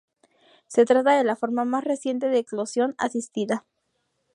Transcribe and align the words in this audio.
Se 0.65 0.83
trata 0.83 1.15
de 1.15 1.23
la 1.23 1.35
forma 1.35 1.63
más 1.63 1.83
reciente 1.83 2.27
de 2.29 2.39
eclosión 2.39 2.95
asistida. 2.97 3.67